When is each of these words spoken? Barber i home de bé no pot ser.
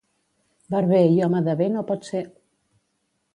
Barber 0.75 1.01
i 1.17 1.21
home 1.25 1.43
de 1.49 1.55
bé 1.59 1.67
no 1.75 1.85
pot 1.91 2.09
ser. 2.11 2.23